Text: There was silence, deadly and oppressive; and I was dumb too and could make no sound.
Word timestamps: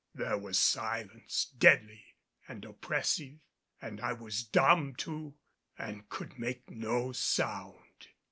There 0.15 0.39
was 0.39 0.57
silence, 0.57 1.45
deadly 1.59 2.15
and 2.47 2.65
oppressive; 2.65 3.37
and 3.79 4.01
I 4.01 4.13
was 4.13 4.41
dumb 4.43 4.95
too 4.95 5.35
and 5.77 6.09
could 6.09 6.39
make 6.39 6.67
no 6.71 7.11
sound. 7.11 8.07